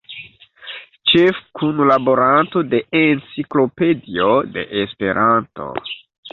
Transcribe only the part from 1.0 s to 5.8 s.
Ĉefkunlaboranto de "Enciklopedio de Esperanto".